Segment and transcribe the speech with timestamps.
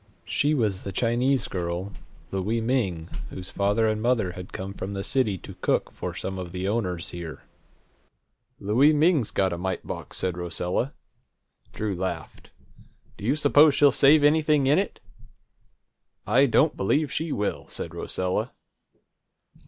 [0.25, 1.91] She was the Chinese girl,
[2.31, 6.39] Louie Ming, whose father and mother had come from the city to cook for some
[6.39, 7.43] of the owners here.
[8.59, 10.95] "Louie Ming's got a mite box!" said Rosella.
[11.71, 12.49] Drew laughed.
[13.15, 14.99] "Do you suppose she'll save anything in it?"
[16.25, 18.53] "I don't believe she will," said Rosella.